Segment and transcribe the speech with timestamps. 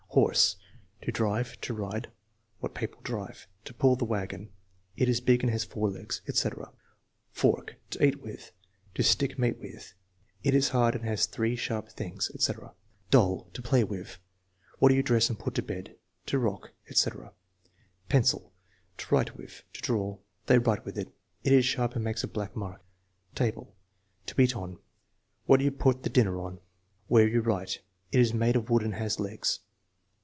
[0.13, 0.57] Horse:
[1.03, 2.11] "To drive." "To ride."
[2.59, 4.49] "What people drive." "To pull the wagon."
[4.97, 6.69] "It is big and has four legs," etc.
[7.29, 8.51] Fork: "To eat with."
[8.95, 9.93] "To stick meat with."
[10.43, 12.73] "It is hard and has three sharp things," etc.
[13.09, 14.17] Doll: "To play with."
[14.79, 15.95] "What you dress and put to bed."
[16.25, 17.31] "To rock," etc.
[18.09, 18.51] Pencil:
[18.97, 21.07] "To write with." "To draw." "They write with it."
[21.45, 22.83] "It is sharp and makes a black mark."
[23.33, 23.77] Table:
[24.25, 24.77] "To eat on."
[25.45, 26.59] "What you put the dinner on."
[27.07, 27.79] "Where you write."
[28.11, 29.61] "It is made of wood and has legs."